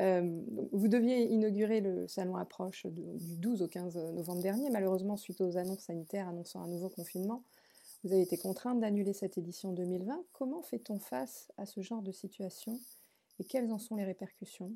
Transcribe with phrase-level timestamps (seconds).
[0.00, 3.02] vous deviez inaugurer le salon Approche du
[3.38, 4.70] 12 au 15 novembre dernier.
[4.70, 7.42] Malheureusement, suite aux annonces sanitaires annonçant un nouveau confinement,
[8.04, 10.22] vous avez été contrainte d'annuler cette édition 2020.
[10.32, 12.78] Comment fait-on face à ce genre de situation
[13.40, 14.72] et quelles en sont les répercussions?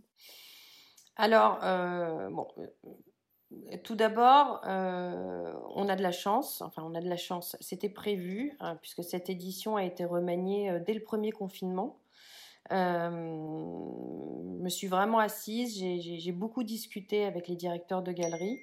[1.16, 7.00] Alors, euh, bon, euh, tout d'abord, euh, on a de la chance, enfin on a
[7.00, 11.30] de la chance, c'était prévu, hein, puisque cette édition a été remaniée dès le premier
[11.30, 11.98] confinement.
[12.72, 18.60] Je me suis vraiment assise, j'ai beaucoup discuté avec les directeurs de galeries.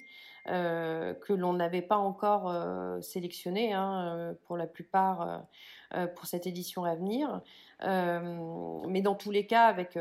[0.48, 5.44] Euh, que l'on n'avait pas encore euh, hein, euh, pour la plupart
[6.14, 7.40] pour cette édition à venir.
[7.82, 9.98] mais dans tous les cas, avec,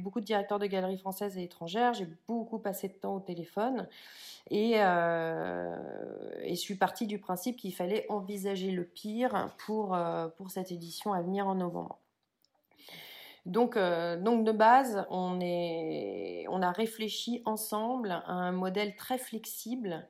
[0.00, 3.88] beaucoup de directeurs de galeries françaises et étrangères, j'ai beaucoup passé de temps au téléphone
[4.50, 9.96] et, je suis partie du principe qu'il fallait envisager le pire pour
[10.50, 11.98] cette édition à venir en novembre.
[13.48, 15.40] Donc, euh, donc de base, on
[16.62, 20.06] a réfléchi ensemble à un modèle très flexible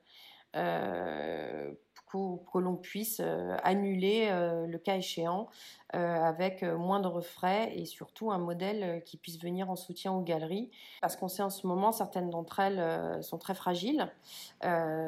[0.57, 1.73] euh,
[2.11, 5.49] que l'on puisse euh, annuler le cas échéant
[5.93, 10.71] avec moindre frais et surtout un modèle qui puisse venir en soutien aux galeries.
[11.01, 14.07] Parce qu'on sait en ce moment, certaines d'entre elles sont très fragiles,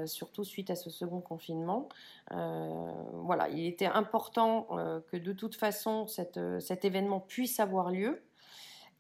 [0.07, 1.91] surtout suite à ce second confinement.
[2.31, 4.69] voilà, il était important
[5.11, 8.23] que de toute façon cet événement puisse avoir lieu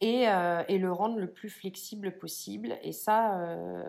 [0.00, 2.78] et, euh, et, le rendre le plus flexible possible.
[2.82, 3.82] Et ça, euh,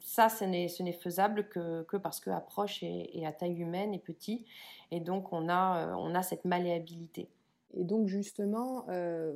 [0.00, 4.46] ça ce n'est faisable que, que, parce que Approche est, à taille humaine et petit,
[4.90, 7.28] et donc on a, euh, on a cette malléabilité.
[7.74, 8.84] Et donc justement,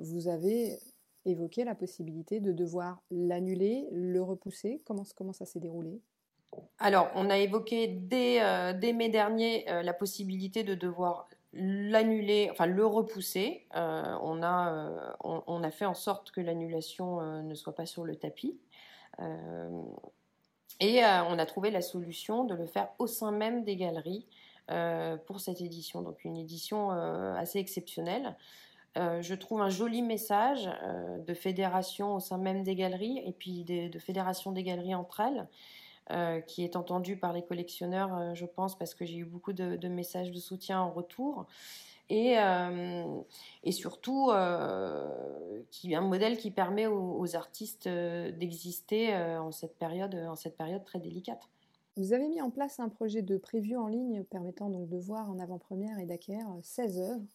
[0.00, 0.78] vous avez
[1.24, 4.82] évoqué la possibilité de devoir l'annuler, le repousser.
[4.84, 5.98] Comment, comment ça s'est déroulé?
[6.78, 12.86] Alors, on a évoqué dès, dès mai dernier la possibilité de devoir l'annuler, enfin le
[12.86, 13.66] repousser.
[13.76, 17.86] Euh, on, a, euh, on, a fait en sorte que l'annulation euh, ne soit pas
[17.86, 18.58] sur le tapis.
[20.80, 24.26] et on a trouvé la solution de le faire au sein même des galeries
[25.26, 26.02] pour cette édition.
[26.02, 28.36] Donc une édition assez exceptionnelle.
[28.94, 30.68] je trouve un joli message
[31.26, 35.48] de fédération au sein même des galeries et puis de fédération des galeries entre elles.
[36.12, 39.52] Euh, qui est entendu par les collectionneurs, euh, je pense, parce que j'ai eu beaucoup
[39.52, 41.46] de, messages de soutien en retour.
[42.10, 43.20] Et, euh,
[43.64, 44.30] et surtout,
[45.72, 51.00] qui, un modèle qui permet aux, artistes d'exister en, cette période, en cette période très
[51.00, 51.42] délicate.
[51.96, 55.28] Vous avez mis en place un projet de preview en ligne permettant donc de voir
[55.28, 57.26] en avant-première et d'acquérir 16 œuvres.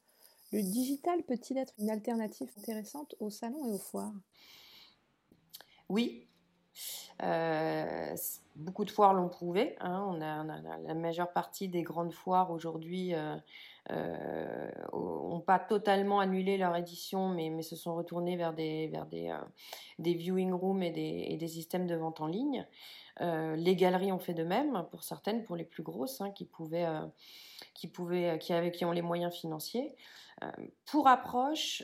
[0.54, 4.14] Le digital peut-il être une alternative intéressante au salon et aux foires?
[5.90, 6.30] Oui,
[7.24, 8.16] euh,
[8.56, 9.76] beaucoup de foires l'ont prouvé.
[9.80, 10.06] Hein.
[10.08, 10.44] On, a,
[10.80, 13.36] la majeure partie des grandes foires aujourd'hui euh,
[13.92, 14.70] euh
[15.48, 19.38] pas totalement annulé leur édition, mais, se sont retournés vers des, vers des, euh,
[19.98, 22.66] des viewing rooms et des, et des, systèmes de vente en ligne.
[23.20, 26.88] les galeries ont fait de même, pour certaines, pour les plus grosses, hein, qui pouvaient,
[27.74, 29.96] qui pouvaient, qui avaient, qui ont les moyens financiers.
[30.86, 31.84] pour approche,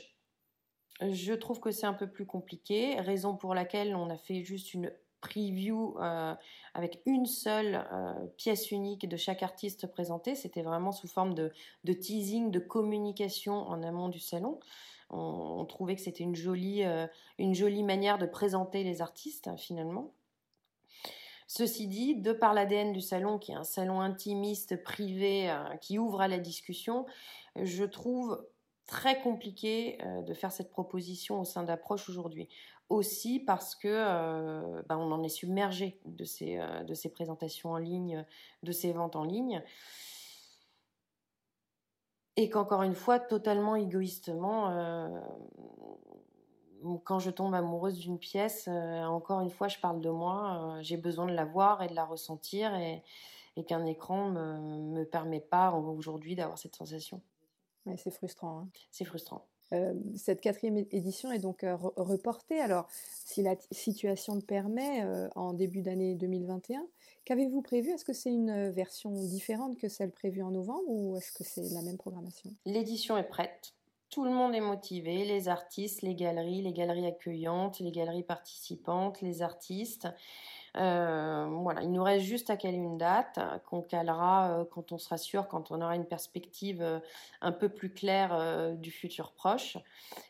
[1.00, 4.74] je trouve que c'est un peu plus compliqué, raison pour laquelle on a fait juste
[4.74, 6.34] une preview euh,
[6.74, 10.34] avec une seule euh, pièce unique de chaque artiste présenté.
[10.34, 11.52] C'était vraiment sous forme de,
[11.84, 14.60] teasing, de communication en amont du salon.
[15.10, 16.36] On, trouvait que c'était une
[16.84, 17.06] euh,
[17.38, 20.12] une jolie manière de présenter les artistes finalement.
[21.46, 26.20] Ceci dit, de par l'ADN du salon, qui est un salon intimiste, privé, qui ouvre
[26.20, 27.06] à la discussion,
[27.56, 28.46] je trouve
[28.88, 32.48] très compliqué euh, de faire cette proposition au sein d'Approche aujourd'hui.
[32.88, 37.70] Aussi parce que euh, ben, on en est submergé de ces, euh, de ces présentations
[37.70, 38.24] en ligne,
[38.64, 39.62] de ces ventes en ligne.
[42.36, 44.72] Et qu'encore une fois, totalement égoïstement,
[47.02, 51.26] quand je tombe amoureuse d'une pièce, encore une fois, je parle de moi, j'ai besoin
[51.26, 53.02] de la voir et de la ressentir et,
[53.56, 57.20] et qu'un écran ne me permet pas aujourd'hui d'avoir cette sensation
[57.96, 58.60] c'est frustrant.
[58.60, 58.68] Hein.
[58.90, 59.46] C'est frustrant.
[59.74, 62.60] Euh, cette quatrième édition est donc euh, reportée.
[62.60, 66.86] Alors, si la situation le permet, euh, en début d'année 2021,
[67.24, 67.90] qu'avez-vous prévu?
[67.90, 71.68] Est-ce que c'est une version différente que celle prévue en novembre ou est-ce que c'est
[71.74, 72.50] la même programmation?
[72.64, 73.74] L'édition est prête.
[74.10, 79.20] Tout le monde est motivé, les artistes, les galeries, les galeries accueillantes, les galeries participantes,
[79.20, 80.08] les artistes.
[80.78, 84.98] Euh, voilà, il nous reste juste à caler une date qu'on calera euh, quand on
[84.98, 87.00] sera sûr, quand on aura une perspective euh,
[87.40, 89.76] un peu plus claire du futur proche.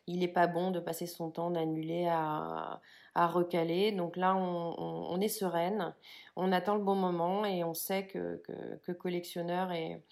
[0.06, 2.80] Il n'est pas bon de passer son temps d'annuler à,
[3.18, 3.92] à, recaler.
[3.92, 5.94] Donc là, on, est sereine,
[6.36, 8.42] on attend le bon moment et on sait que,
[8.84, 10.02] que, collectionneurs et,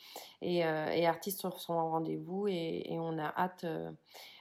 [0.42, 0.62] et,
[1.06, 3.64] artistes sont au rendez-vous et, on a hâte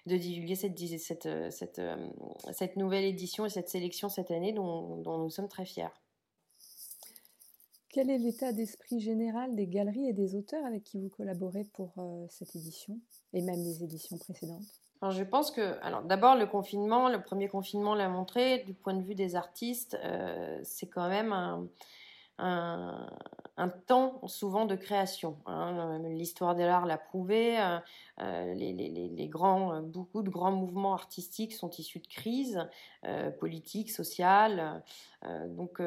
[0.05, 1.81] de divulguer cette, cette, cette,
[2.53, 5.93] cette, nouvelle édition et cette sélection cette année dont, dont nous sommes très fiers.
[7.89, 11.93] Quel est l'état d'esprit général des galeries et des auteurs avec qui vous collaborez pour
[12.29, 12.99] cette édition
[13.31, 14.84] et même les éditions précédentes?
[15.01, 19.03] Je pense que, alors d'abord le confinement, le premier confinement l'a montré, du point de
[19.03, 19.97] vue des artistes,
[20.63, 21.33] c'est quand même
[22.37, 23.07] un,
[23.69, 25.37] temps souvent de création.
[25.45, 25.99] Hein.
[26.09, 27.59] L'histoire de l'art l'a prouvé.
[27.59, 27.77] Euh,
[28.21, 32.67] euh, les, grands, beaucoup de grands mouvements artistiques sont issus de crises
[33.05, 34.83] euh, politiques, sociales.
[35.47, 35.81] donc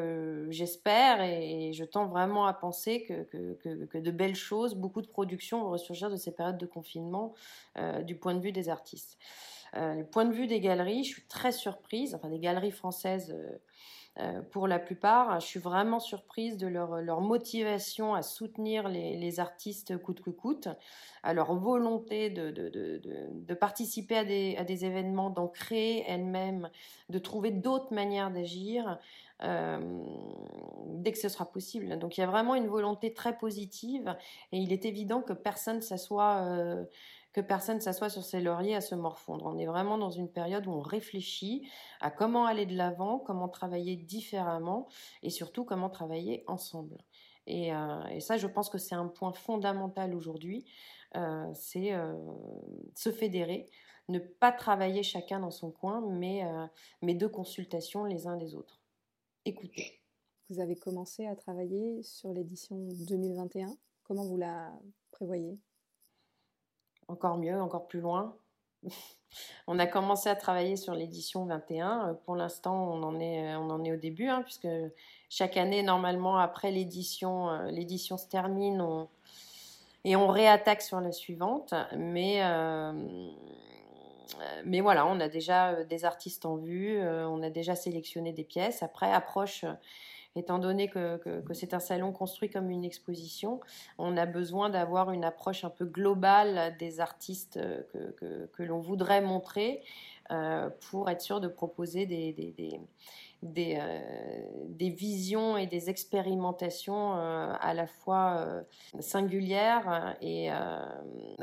[0.50, 5.62] j'espère et, je tends vraiment à penser que, que, de belles choses, beaucoup de productions
[5.62, 7.34] vont ressurgir de ces périodes de confinement
[8.02, 9.18] du point de vue des artistes.
[9.74, 13.34] Du point de vue des galeries, je suis très surprise, enfin des galeries françaises
[14.20, 15.38] euh, pour la plupart.
[15.38, 20.68] Je suis vraiment surprise de leur, motivation à soutenir les, artistes coûte que coûte,
[21.22, 24.24] à leur volonté de, participer à
[24.64, 26.68] des, événements, d'en créer elles-mêmes,
[27.10, 28.98] de trouver d'autres manières d'agir.
[29.44, 30.02] Euh,
[30.86, 31.96] dès que ce sera possible.
[32.00, 34.16] Donc il y a vraiment une volonté très positive
[34.50, 36.84] et il est évident que personne s'assoit euh,
[37.32, 39.46] que personne s'assoit sur ses lauriers à se morfondre.
[39.46, 41.68] On est vraiment dans une période où on réfléchit
[42.00, 44.88] à comment aller de l'avant, comment travailler différemment
[45.22, 46.98] et surtout comment travailler ensemble.
[47.46, 50.66] Et, euh, ça, je pense que c'est un point fondamental aujourd'hui,
[51.16, 52.14] euh, c'est euh,
[52.94, 53.70] se fédérer,
[54.08, 56.42] ne pas travailler chacun dans son coin, mais,
[57.02, 58.80] mais de consultation les uns des autres.
[59.44, 60.00] Écoutez.
[60.50, 62.76] Vous avez commencé à travailler sur l'édition
[63.06, 63.76] 2021.
[64.04, 64.72] Comment vous la
[65.10, 65.58] prévoyez?
[67.08, 68.34] Encore mieux, encore plus loin.
[69.66, 72.08] on a commencé à travailler sur l'édition 21.
[72.08, 74.68] Euh, pour l'instant, on, en est, euh, on en est au début, hein, puisque
[75.28, 79.06] chaque année, normalement, après l'édition, euh, l'édition se termine
[80.04, 81.74] et on réattaque sur la suivante.
[81.96, 82.40] Mais,
[84.64, 88.82] mais voilà, on a déjà des artistes en vue, on a déjà sélectionné des pièces.
[88.82, 89.64] Après, approche
[90.38, 91.20] étant donné que,
[91.52, 93.60] c'est un salon construit comme une exposition,
[93.98, 99.20] on a besoin d'avoir une approche un peu globale des artistes euh, que, l'on voudrait
[99.20, 99.82] montrer
[100.30, 102.80] euh, pour être sûr de proposer des,
[103.44, 108.46] euh, des, visions et des expérimentations à la fois
[109.00, 110.50] singulières et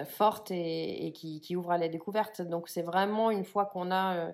[0.05, 2.41] fortes et, qui, qui, ouvrent à la découverte.
[2.41, 4.31] Donc c'est vraiment une fois qu'on a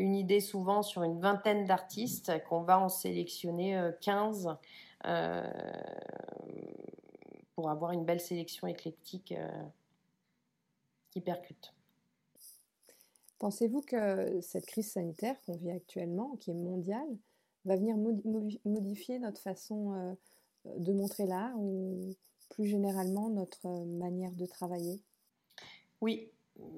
[0.00, 4.54] une idée souvent sur une vingtaine d'artistes, qu'on va en sélectionner 15 euh,
[5.06, 5.44] euh,
[7.54, 9.48] pour avoir une belle sélection éclectique euh,
[11.10, 11.74] qui percute.
[13.38, 17.08] Pensez-vous que cette crise sanitaire qu'on vit actuellement, qui est mondiale,
[17.66, 17.96] va venir
[18.64, 20.16] modifier notre façon
[20.64, 22.14] de montrer l'art ou
[22.50, 25.00] plus généralement notre manière de travailler?
[26.00, 26.30] Oui,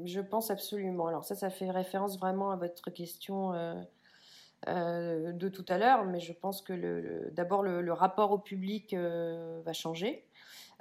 [0.04, 1.06] je pense absolument.
[1.06, 3.74] Alors ça, ça fait référence vraiment à votre question euh,
[4.68, 9.60] euh, de tout à l'heure, mais je pense que d'abord le, rapport au public euh,
[9.64, 10.24] va changer.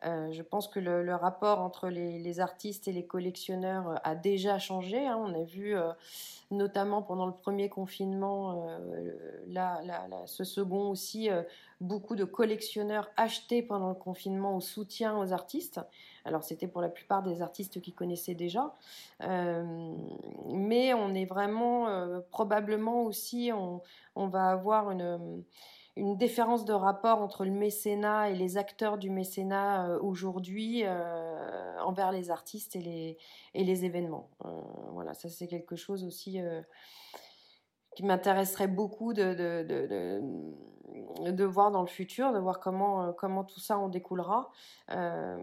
[0.03, 5.05] Je pense que le, rapport entre les, artistes et les collectionneurs a déjà changé.
[5.05, 5.17] Hein.
[5.19, 5.75] On a vu
[6.49, 8.67] notamment pendant le premier confinement,
[9.47, 9.81] là,
[10.25, 11.29] ce second aussi,
[11.81, 15.81] beaucoup de collectionneurs achetés pendant le confinement au soutien aux artistes.
[16.23, 18.75] Alors c'était pour la plupart des artistes qui connaissaient déjà,
[19.23, 19.95] euh,
[20.47, 25.43] mais on est vraiment euh, probablement aussi, on, va avoir une,
[25.95, 30.83] une, différence de rapport entre le mécénat et les acteurs du mécénat euh, aujourd'hui
[31.83, 33.17] envers les artistes et
[33.53, 34.29] les, événements.
[34.93, 36.39] voilà, ça c'est quelque chose aussi
[37.95, 39.23] qui m'intéresserait beaucoup de,
[41.43, 44.49] voir dans le futur, de voir comment, euh, comment tout ça en découlera.
[44.91, 45.37] Euh,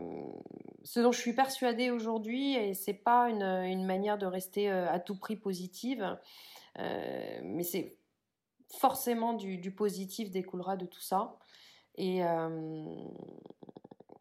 [0.85, 4.99] ce dont je suis persuadée aujourd'hui, et c'est pas une, manière de rester euh, à
[4.99, 6.19] tout prix positive,
[6.76, 7.97] mais c'est
[8.68, 11.38] forcément du, du, positif découlera de tout ça.
[11.96, 12.20] Et,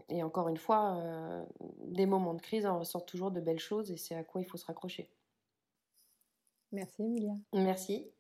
[0.10, 1.46] et encore une fois,
[1.86, 4.46] des moments de crise en ressortent toujours de belles choses et c'est à quoi il
[4.46, 5.12] faut se raccrocher.
[6.72, 7.34] Merci Emilia.
[7.54, 8.12] Merci.